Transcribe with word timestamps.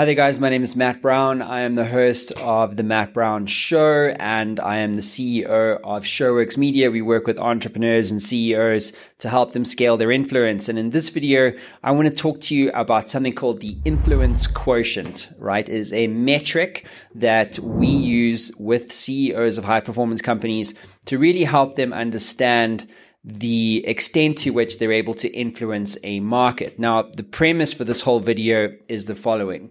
Hi 0.00 0.06
there, 0.06 0.14
guys. 0.14 0.40
My 0.40 0.48
name 0.48 0.62
is 0.62 0.74
Matt 0.74 1.02
Brown. 1.02 1.42
I 1.42 1.60
am 1.60 1.74
the 1.74 1.84
host 1.84 2.32
of 2.38 2.78
The 2.78 2.82
Matt 2.82 3.12
Brown 3.12 3.44
Show, 3.44 4.14
and 4.18 4.58
I 4.58 4.78
am 4.78 4.94
the 4.94 5.02
CEO 5.02 5.78
of 5.84 6.04
Showworx 6.04 6.56
Media. 6.56 6.90
We 6.90 7.02
work 7.02 7.26
with 7.26 7.38
entrepreneurs 7.38 8.10
and 8.10 8.22
CEOs 8.22 8.94
to 9.18 9.28
help 9.28 9.52
them 9.52 9.66
scale 9.66 9.98
their 9.98 10.10
influence. 10.10 10.70
And 10.70 10.78
in 10.78 10.88
this 10.88 11.10
video, 11.10 11.52
I 11.82 11.90
want 11.90 12.08
to 12.08 12.14
talk 12.14 12.40
to 12.40 12.54
you 12.54 12.70
about 12.70 13.10
something 13.10 13.34
called 13.34 13.60
the 13.60 13.76
influence 13.84 14.46
quotient, 14.46 15.28
right? 15.36 15.68
It 15.68 15.74
is 15.74 15.92
a 15.92 16.06
metric 16.06 16.86
that 17.14 17.58
we 17.58 17.88
use 17.88 18.50
with 18.58 18.92
CEOs 18.92 19.58
of 19.58 19.64
high 19.64 19.80
performance 19.80 20.22
companies 20.22 20.72
to 21.04 21.18
really 21.18 21.44
help 21.44 21.74
them 21.74 21.92
understand 21.92 22.88
the 23.24 23.84
extent 23.86 24.38
to 24.38 24.50
which 24.50 24.78
they're 24.78 24.92
able 24.92 25.14
to 25.14 25.28
influence 25.28 25.96
a 26.02 26.20
market. 26.20 26.78
Now, 26.78 27.02
the 27.02 27.22
premise 27.22 27.72
for 27.72 27.84
this 27.84 28.00
whole 28.00 28.20
video 28.20 28.72
is 28.88 29.04
the 29.04 29.14
following. 29.14 29.70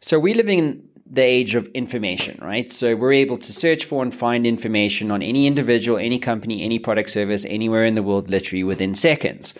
So, 0.00 0.18
we 0.18 0.34
live 0.34 0.48
in 0.48 0.88
the 1.04 1.22
age 1.22 1.54
of 1.54 1.66
information, 1.68 2.38
right? 2.40 2.70
So, 2.70 2.94
we're 2.94 3.12
able 3.14 3.38
to 3.38 3.52
search 3.52 3.84
for 3.84 4.02
and 4.02 4.14
find 4.14 4.46
information 4.46 5.10
on 5.10 5.22
any 5.22 5.46
individual, 5.46 5.98
any 5.98 6.18
company, 6.18 6.62
any 6.62 6.78
product 6.78 7.10
service, 7.10 7.44
anywhere 7.46 7.84
in 7.84 7.96
the 7.96 8.02
world, 8.02 8.30
literally 8.30 8.62
within 8.62 8.94
seconds. 8.94 9.54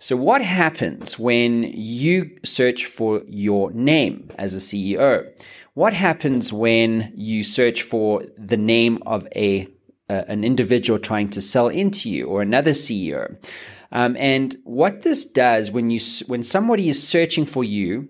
So, 0.00 0.16
what 0.16 0.42
happens 0.42 1.18
when 1.18 1.64
you 1.64 2.38
search 2.44 2.86
for 2.86 3.22
your 3.26 3.72
name 3.72 4.30
as 4.38 4.54
a 4.54 4.58
CEO? 4.58 5.28
What 5.74 5.92
happens 5.92 6.52
when 6.52 7.12
you 7.16 7.42
search 7.42 7.82
for 7.82 8.22
the 8.36 8.56
name 8.56 9.02
of 9.06 9.26
a 9.34 9.68
an 10.08 10.44
individual 10.44 10.98
trying 10.98 11.28
to 11.30 11.40
sell 11.40 11.68
into 11.68 12.10
you 12.10 12.26
or 12.26 12.42
another 12.42 12.72
CEO. 12.72 13.36
Um, 13.92 14.16
and 14.18 14.56
what 14.64 15.02
this 15.02 15.24
does 15.24 15.70
when 15.70 15.90
you 15.90 16.00
when 16.26 16.42
somebody 16.42 16.88
is 16.88 17.06
searching 17.06 17.46
for 17.46 17.64
you, 17.64 18.08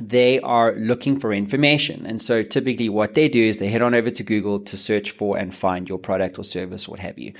they 0.00 0.40
are 0.40 0.74
looking 0.74 1.18
for 1.18 1.32
information. 1.32 2.04
And 2.06 2.20
so 2.20 2.42
typically 2.42 2.88
what 2.88 3.14
they 3.14 3.28
do 3.28 3.46
is 3.46 3.58
they 3.58 3.68
head 3.68 3.82
on 3.82 3.94
over 3.94 4.10
to 4.10 4.22
Google 4.22 4.60
to 4.60 4.76
search 4.76 5.12
for 5.12 5.38
and 5.38 5.54
find 5.54 5.88
your 5.88 5.98
product 5.98 6.38
or 6.38 6.44
service, 6.44 6.88
or 6.88 6.92
what 6.92 7.00
have 7.00 7.18
you. 7.18 7.32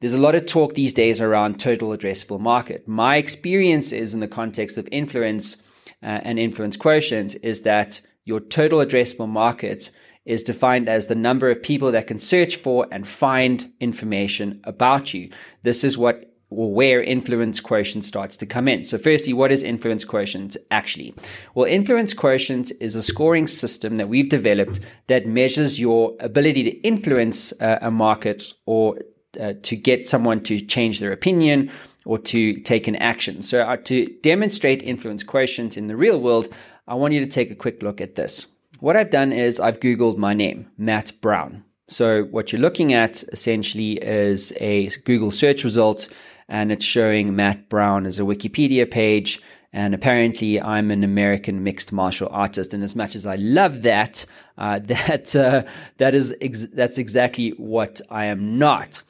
There's 0.00 0.14
a 0.14 0.18
lot 0.18 0.34
of 0.34 0.46
talk 0.46 0.74
these 0.74 0.92
days 0.92 1.20
around 1.20 1.60
total 1.60 1.90
addressable 1.90 2.40
market. 2.40 2.88
My 2.88 3.16
experience 3.16 3.92
is 3.92 4.14
in 4.14 4.20
the 4.20 4.28
context 4.28 4.76
of 4.76 4.88
influence 4.90 5.58
uh, 6.02 6.20
and 6.24 6.38
influence 6.38 6.76
quotient 6.76 7.36
is 7.42 7.62
that 7.62 8.00
your 8.24 8.40
total 8.40 8.80
addressable 8.80 9.28
market 9.28 9.90
is 10.24 10.42
defined 10.42 10.88
as 10.88 11.06
the 11.06 11.14
number 11.14 11.50
of 11.50 11.62
people 11.62 11.92
that 11.92 12.06
can 12.06 12.18
search 12.18 12.56
for 12.56 12.86
and 12.92 13.06
find 13.06 13.72
information 13.80 14.60
about 14.64 15.12
you. 15.12 15.30
This 15.62 15.84
is 15.84 15.98
what 15.98 16.32
or 16.56 16.72
where 16.72 17.02
influence 17.02 17.60
quotient 17.60 18.04
starts 18.04 18.36
to 18.36 18.46
come 18.46 18.68
in. 18.68 18.84
So, 18.84 18.98
firstly, 18.98 19.32
what 19.32 19.50
is 19.52 19.62
influence 19.62 20.04
quotient 20.04 20.56
actually? 20.70 21.14
Well, 21.54 21.66
influence 21.66 22.14
quotient 22.14 22.72
is 22.80 22.94
a 22.94 23.02
scoring 23.02 23.46
system 23.46 23.96
that 23.96 24.08
we've 24.08 24.28
developed 24.28 24.80
that 25.06 25.26
measures 25.26 25.80
your 25.80 26.14
ability 26.20 26.64
to 26.64 26.70
influence 26.82 27.52
uh, 27.60 27.78
a 27.80 27.90
market 27.90 28.52
or 28.66 28.98
uh, 29.40 29.54
to 29.62 29.76
get 29.76 30.06
someone 30.06 30.42
to 30.42 30.60
change 30.60 31.00
their 31.00 31.12
opinion 31.12 31.70
or 32.04 32.18
to 32.18 32.60
take 32.60 32.86
an 32.86 32.96
action. 32.96 33.42
So, 33.42 33.62
uh, 33.62 33.76
to 33.84 34.06
demonstrate 34.22 34.82
influence 34.82 35.22
quotient 35.22 35.76
in 35.76 35.86
the 35.86 35.96
real 35.96 36.20
world, 36.20 36.48
I 36.86 36.94
want 36.94 37.14
you 37.14 37.20
to 37.20 37.26
take 37.26 37.50
a 37.50 37.54
quick 37.54 37.82
look 37.82 38.00
at 38.00 38.16
this. 38.16 38.46
What 38.82 38.96
I've 38.96 39.10
done 39.10 39.30
is 39.30 39.60
I've 39.60 39.78
Googled 39.78 40.16
my 40.16 40.34
name, 40.34 40.68
Matt 40.76 41.12
Brown. 41.20 41.62
So 41.88 42.24
what 42.24 42.50
you're 42.50 42.60
looking 42.60 42.92
at 42.92 43.22
essentially 43.32 43.92
is 43.92 44.52
a 44.58 44.88
Google 45.04 45.30
search 45.30 45.62
result 45.62 46.08
and 46.48 46.72
it's 46.72 46.84
showing 46.84 47.36
Matt 47.36 47.68
Brown 47.68 48.06
as 48.06 48.18
a 48.18 48.22
Wikipedia 48.22 48.90
page. 48.90 49.40
And 49.72 49.94
apparently, 49.94 50.60
I'm 50.60 50.90
an 50.90 51.04
American 51.04 51.62
mixed 51.62 51.92
martial 51.92 52.26
artist. 52.32 52.74
And 52.74 52.82
as 52.82 52.96
much 52.96 53.14
as 53.14 53.24
I 53.24 53.36
love 53.36 53.82
that, 53.82 54.26
uh, 54.58 54.80
that 54.84 55.36
uh, 55.36 55.62
that 55.98 56.16
is 56.16 56.34
ex- 56.40 56.66
that's 56.66 56.98
exactly 56.98 57.50
what 57.50 58.00
I 58.10 58.24
am 58.24 58.58
not. 58.58 59.00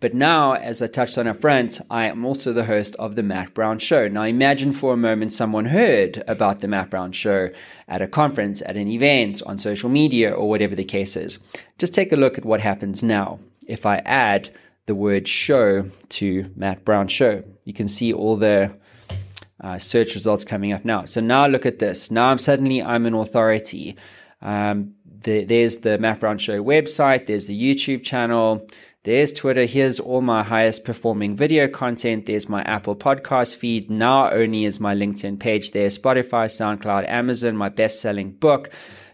But 0.00 0.14
now, 0.14 0.54
as 0.54 0.80
I 0.80 0.86
touched 0.86 1.18
on 1.18 1.26
up 1.26 1.42
front, 1.42 1.78
I 1.90 2.06
am 2.06 2.24
also 2.24 2.54
the 2.54 2.64
host 2.64 2.96
of 2.96 3.16
The 3.16 3.22
Matt 3.22 3.52
Brown 3.52 3.78
Show. 3.78 4.08
Now, 4.08 4.22
imagine 4.22 4.72
for 4.72 4.94
a 4.94 4.96
moment 4.96 5.34
someone 5.34 5.66
heard 5.66 6.24
about 6.26 6.60
The 6.60 6.68
Matt 6.68 6.88
Brown 6.88 7.12
Show 7.12 7.50
at 7.86 8.00
a 8.00 8.08
conference, 8.08 8.62
at 8.62 8.76
an 8.76 8.88
event, 8.88 9.42
on 9.44 9.58
social 9.58 9.90
media, 9.90 10.32
or 10.32 10.48
whatever 10.48 10.74
the 10.74 10.84
case 10.84 11.16
is. 11.16 11.38
Just 11.78 11.92
take 11.92 12.12
a 12.12 12.16
look 12.16 12.38
at 12.38 12.46
what 12.46 12.62
happens 12.62 13.02
now. 13.02 13.40
If 13.68 13.84
I 13.84 13.96
add 14.06 14.48
the 14.86 14.94
word 14.94 15.28
show 15.28 15.84
to 16.08 16.50
Matt 16.56 16.82
Brown 16.86 17.06
Show, 17.06 17.44
you 17.64 17.74
can 17.74 17.86
see 17.86 18.10
all 18.10 18.36
the 18.36 18.74
uh, 19.60 19.78
search 19.78 20.14
results 20.14 20.44
coming 20.44 20.72
up 20.72 20.84
now. 20.84 21.04
So 21.04 21.20
now 21.20 21.46
look 21.46 21.66
at 21.66 21.78
this. 21.78 22.10
Now 22.10 22.30
I'm 22.30 22.38
suddenly 22.38 22.82
I'm 22.82 23.04
an 23.04 23.12
authority. 23.12 23.96
Um, 24.40 24.94
the, 25.04 25.44
there's 25.44 25.76
the 25.78 25.98
Matt 25.98 26.20
Brown 26.20 26.38
Show 26.38 26.64
website. 26.64 27.26
There's 27.26 27.46
the 27.46 27.60
YouTube 27.60 28.02
channel. 28.02 28.66
There's 29.02 29.32
Twitter. 29.32 29.64
Here's 29.64 29.98
all 29.98 30.20
my 30.20 30.42
highest 30.42 30.84
performing 30.84 31.34
video 31.34 31.68
content. 31.68 32.26
There's 32.26 32.50
my 32.50 32.60
Apple 32.64 32.94
podcast 32.94 33.56
feed. 33.56 33.90
Now 33.90 34.30
only 34.30 34.66
is 34.66 34.78
my 34.78 34.94
LinkedIn 34.94 35.40
page 35.40 35.70
there. 35.70 35.88
Spotify, 35.88 36.50
SoundCloud, 36.50 37.08
Amazon, 37.08 37.56
my 37.56 37.70
best 37.70 38.02
selling 38.02 38.32
book. 38.32 38.68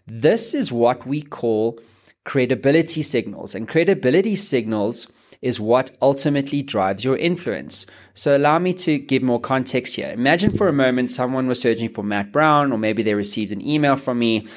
This 0.04 0.54
is 0.54 0.72
what 0.72 1.06
we 1.06 1.22
call 1.22 1.78
credibility 2.24 3.00
signals. 3.00 3.54
And 3.54 3.68
credibility 3.68 4.34
signals 4.34 5.06
is 5.40 5.60
what 5.60 5.92
ultimately 6.02 6.64
drives 6.64 7.04
your 7.04 7.16
influence. 7.16 7.86
So 8.12 8.36
allow 8.36 8.58
me 8.58 8.72
to 8.74 8.98
give 8.98 9.22
more 9.22 9.40
context 9.40 9.94
here. 9.94 10.10
Imagine 10.10 10.56
for 10.56 10.66
a 10.66 10.72
moment 10.72 11.12
someone 11.12 11.46
was 11.46 11.60
searching 11.60 11.90
for 11.90 12.02
Matt 12.02 12.32
Brown, 12.32 12.72
or 12.72 12.78
maybe 12.78 13.04
they 13.04 13.14
received 13.14 13.52
an 13.52 13.64
email 13.64 13.94
from 13.94 14.18
me 14.18 14.48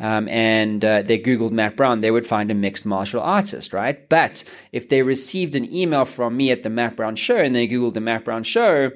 um, 0.00 0.28
and 0.28 0.84
uh, 0.84 1.02
they 1.02 1.18
Googled 1.18 1.52
Matt 1.52 1.76
Brown, 1.76 2.00
they 2.00 2.10
would 2.10 2.26
find 2.26 2.50
a 2.50 2.54
mixed 2.54 2.86
martial 2.86 3.20
artist, 3.20 3.72
right? 3.72 4.08
But 4.08 4.44
if 4.72 4.88
they 4.88 5.02
received 5.02 5.54
an 5.54 5.72
email 5.72 6.04
from 6.04 6.36
me 6.36 6.50
at 6.50 6.62
the 6.62 6.70
Matt 6.70 6.96
Brown 6.96 7.16
Show 7.16 7.36
and 7.36 7.54
they 7.54 7.68
Googled 7.68 7.94
the 7.94 8.00
Matt 8.00 8.24
Brown 8.24 8.42
Show, 8.42 8.92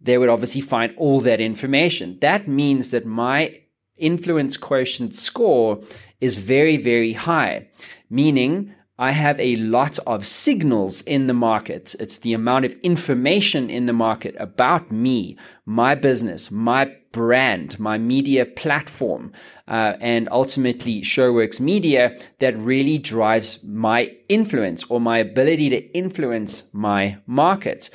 they 0.00 0.18
would 0.18 0.28
obviously 0.28 0.60
find 0.60 0.94
all 0.96 1.20
that 1.20 1.40
information. 1.40 2.18
That 2.20 2.46
means 2.46 2.90
that 2.90 3.06
my 3.06 3.60
influence 3.96 4.56
quotient 4.56 5.14
score 5.14 5.80
is 6.20 6.36
very, 6.36 6.76
very 6.76 7.12
high, 7.12 7.68
meaning 8.10 8.74
I 8.98 9.10
have 9.10 9.40
a 9.40 9.56
lot 9.56 9.98
of 10.06 10.24
signals 10.24 11.02
in 11.02 11.26
the 11.26 11.34
market. 11.34 11.96
It's 11.98 12.18
the 12.18 12.32
amount 12.32 12.64
of 12.64 12.78
information 12.80 13.68
in 13.68 13.86
the 13.86 13.92
market 13.92 14.36
about 14.38 14.92
me, 14.92 15.36
my 15.66 15.94
business, 15.96 16.50
my 16.50 16.96
brand, 17.14 17.78
my 17.78 17.96
media 17.96 18.44
platform, 18.44 19.32
uh, 19.68 19.94
and 20.00 20.28
ultimately 20.32 21.00
Showworx 21.00 21.60
Media 21.60 22.16
that 22.40 22.58
really 22.58 22.98
drives 22.98 23.62
my 23.62 24.14
influence 24.28 24.84
or 24.90 25.00
my 25.00 25.18
ability 25.18 25.70
to 25.70 25.80
influence 25.96 26.64
my 26.72 27.16
market. 27.26 27.88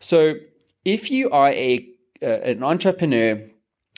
So 0.00 0.34
if 0.84 1.10
you 1.10 1.30
are 1.30 1.50
a 1.50 1.86
uh, 2.22 2.52
an 2.52 2.62
entrepreneur 2.62 3.40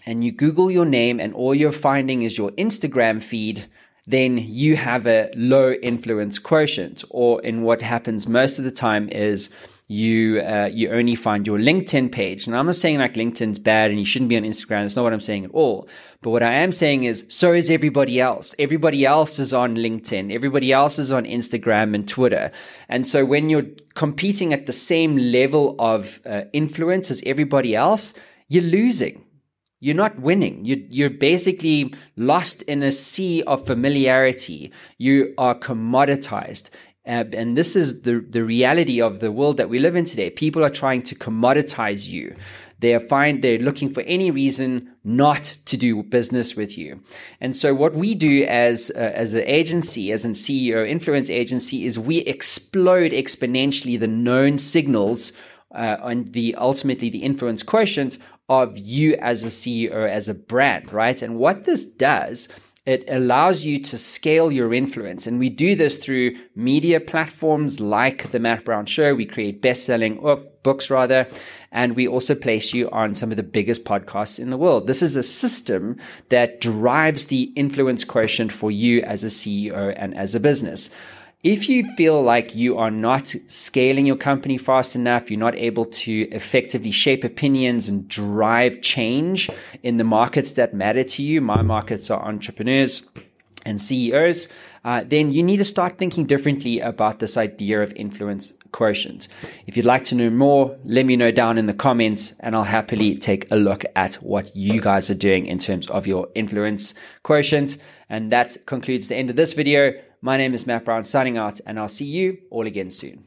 and 0.06 0.24
you 0.24 0.32
Google 0.32 0.70
your 0.70 0.86
name 0.86 1.20
and 1.20 1.32
all 1.34 1.54
you're 1.54 1.80
finding 1.90 2.22
is 2.22 2.36
your 2.36 2.50
Instagram 2.52 3.22
feed, 3.22 3.66
then 4.06 4.36
you 4.38 4.76
have 4.76 5.06
a 5.06 5.30
low 5.34 5.72
influence 5.72 6.38
quotient. 6.38 7.04
Or 7.10 7.40
in 7.42 7.62
what 7.62 7.82
happens 7.82 8.26
most 8.26 8.58
of 8.58 8.64
the 8.64 8.70
time 8.70 9.08
is 9.08 9.50
you 9.86 10.40
uh, 10.40 10.70
you 10.72 10.90
only 10.90 11.14
find 11.14 11.46
your 11.46 11.58
LinkedIn 11.58 12.10
page. 12.10 12.46
And 12.46 12.56
I'm 12.56 12.66
not 12.66 12.76
saying 12.76 12.98
like 12.98 13.14
LinkedIn's 13.14 13.58
bad 13.58 13.90
and 13.90 13.98
you 13.98 14.06
shouldn't 14.06 14.30
be 14.30 14.36
on 14.36 14.42
Instagram. 14.42 14.82
That's 14.82 14.96
not 14.96 15.02
what 15.02 15.12
I'm 15.12 15.20
saying 15.20 15.44
at 15.44 15.50
all. 15.50 15.88
But 16.22 16.30
what 16.30 16.42
I 16.42 16.52
am 16.54 16.72
saying 16.72 17.04
is 17.04 17.24
so 17.28 17.52
is 17.52 17.70
everybody 17.70 18.20
else. 18.20 18.54
Everybody 18.58 19.04
else 19.04 19.38
is 19.38 19.52
on 19.52 19.76
LinkedIn. 19.76 20.32
Everybody 20.32 20.72
else 20.72 20.98
is 20.98 21.12
on 21.12 21.24
Instagram 21.24 21.94
and 21.94 22.08
Twitter. 22.08 22.50
And 22.88 23.06
so 23.06 23.24
when 23.24 23.50
you're 23.50 23.66
competing 23.94 24.54
at 24.54 24.66
the 24.66 24.72
same 24.72 25.16
level 25.16 25.76
of 25.78 26.20
uh, 26.24 26.42
influence 26.52 27.10
as 27.10 27.22
everybody 27.26 27.76
else, 27.76 28.14
you're 28.48 28.62
losing 28.62 29.22
you're 29.84 29.94
not 29.94 30.18
winning. 30.18 30.64
You, 30.64 30.82
you're 30.88 31.10
basically 31.10 31.92
lost 32.16 32.62
in 32.62 32.82
a 32.82 32.90
sea 32.90 33.42
of 33.42 33.66
familiarity. 33.66 34.72
You 34.96 35.34
are 35.36 35.54
commoditized. 35.54 36.70
Uh, 37.06 37.24
and 37.34 37.54
this 37.54 37.76
is 37.76 38.00
the, 38.00 38.24
the 38.30 38.42
reality 38.42 39.02
of 39.02 39.20
the 39.20 39.30
world 39.30 39.58
that 39.58 39.68
we 39.68 39.78
live 39.78 39.94
in 39.94 40.06
today. 40.06 40.30
People 40.30 40.64
are 40.64 40.70
trying 40.70 41.02
to 41.02 41.14
commoditize 41.14 42.08
you. 42.08 42.34
They 42.78 42.94
are 42.94 43.00
find 43.00 43.42
they're 43.42 43.58
looking 43.58 43.92
for 43.92 44.00
any 44.02 44.30
reason 44.30 44.90
not 45.04 45.42
to 45.66 45.76
do 45.76 46.02
business 46.02 46.56
with 46.56 46.78
you. 46.78 47.02
And 47.42 47.54
so 47.54 47.74
what 47.74 47.94
we 47.94 48.14
do 48.14 48.44
as 48.44 48.90
uh, 48.94 48.98
as 48.98 49.34
an 49.34 49.44
agency, 49.44 50.12
as 50.12 50.24
an 50.24 50.32
CEO 50.32 50.88
influence 50.88 51.28
agency, 51.28 51.84
is 51.84 51.98
we 51.98 52.18
explode 52.20 53.12
exponentially 53.12 54.00
the 54.00 54.06
known 54.06 54.56
signals 54.56 55.32
uh, 55.74 55.98
and 56.02 56.32
the 56.32 56.54
ultimately 56.54 57.10
the 57.10 57.22
influence 57.22 57.62
quotient 57.62 58.16
of 58.48 58.76
you 58.78 59.14
as 59.14 59.44
a 59.44 59.48
CEO, 59.48 60.08
as 60.08 60.28
a 60.28 60.34
brand, 60.34 60.92
right? 60.92 61.20
And 61.22 61.36
what 61.36 61.64
this 61.64 61.84
does, 61.84 62.48
it 62.86 63.04
allows 63.08 63.64
you 63.64 63.78
to 63.80 63.96
scale 63.96 64.52
your 64.52 64.74
influence. 64.74 65.26
And 65.26 65.38
we 65.38 65.48
do 65.48 65.74
this 65.74 65.96
through 65.96 66.36
media 66.54 67.00
platforms 67.00 67.80
like 67.80 68.30
The 68.30 68.38
Matt 68.38 68.66
Brown 68.66 68.84
Show. 68.84 69.14
We 69.14 69.24
create 69.24 69.62
best 69.62 69.84
selling 69.84 70.16
books 70.62 70.90
rather. 70.90 71.26
And 71.72 71.96
we 71.96 72.06
also 72.06 72.34
place 72.34 72.74
you 72.74 72.90
on 72.90 73.14
some 73.14 73.30
of 73.30 73.38
the 73.38 73.42
biggest 73.42 73.84
podcasts 73.84 74.38
in 74.38 74.50
the 74.50 74.58
world. 74.58 74.86
This 74.86 75.02
is 75.02 75.16
a 75.16 75.22
system 75.22 75.96
that 76.28 76.60
drives 76.60 77.26
the 77.26 77.44
influence 77.56 78.04
quotient 78.04 78.52
for 78.52 78.70
you 78.70 79.00
as 79.00 79.24
a 79.24 79.28
CEO 79.28 79.94
and 79.96 80.14
as 80.14 80.34
a 80.34 80.40
business. 80.40 80.90
If 81.44 81.68
you 81.68 81.84
feel 81.84 82.22
like 82.22 82.54
you 82.54 82.78
are 82.78 82.90
not 82.90 83.34
scaling 83.48 84.06
your 84.06 84.16
company 84.16 84.56
fast 84.56 84.96
enough, 84.96 85.30
you're 85.30 85.38
not 85.38 85.54
able 85.56 85.84
to 85.84 86.26
effectively 86.30 86.90
shape 86.90 87.22
opinions 87.22 87.86
and 87.86 88.08
drive 88.08 88.80
change 88.80 89.50
in 89.82 89.98
the 89.98 90.04
markets 90.04 90.52
that 90.52 90.72
matter 90.72 91.04
to 91.04 91.22
you, 91.22 91.42
my 91.42 91.60
markets 91.60 92.10
are 92.10 92.26
entrepreneurs 92.26 93.02
and 93.66 93.78
CEOs, 93.78 94.48
uh, 94.86 95.04
then 95.06 95.30
you 95.30 95.42
need 95.42 95.58
to 95.58 95.66
start 95.66 95.98
thinking 95.98 96.24
differently 96.24 96.80
about 96.80 97.18
this 97.18 97.36
idea 97.36 97.82
of 97.82 97.92
influence 97.94 98.54
quotient. 98.72 99.28
If 99.66 99.76
you'd 99.76 99.84
like 99.84 100.04
to 100.04 100.14
know 100.14 100.30
more, 100.30 100.74
let 100.84 101.04
me 101.04 101.14
know 101.14 101.30
down 101.30 101.58
in 101.58 101.66
the 101.66 101.74
comments 101.74 102.34
and 102.40 102.56
I'll 102.56 102.64
happily 102.64 103.16
take 103.16 103.50
a 103.50 103.56
look 103.56 103.84
at 103.96 104.14
what 104.14 104.56
you 104.56 104.80
guys 104.80 105.10
are 105.10 105.14
doing 105.14 105.44
in 105.44 105.58
terms 105.58 105.90
of 105.90 106.06
your 106.06 106.26
influence 106.34 106.94
quotient. 107.22 107.76
And 108.08 108.32
that 108.32 108.56
concludes 108.64 109.08
the 109.08 109.16
end 109.16 109.28
of 109.28 109.36
this 109.36 109.52
video. 109.52 109.92
My 110.24 110.38
name 110.38 110.54
is 110.54 110.66
Matt 110.66 110.86
Brown 110.86 111.04
signing 111.04 111.36
out, 111.36 111.60
and 111.66 111.78
I'll 111.78 111.86
see 111.86 112.06
you 112.06 112.38
all 112.48 112.66
again 112.66 112.88
soon. 112.88 113.26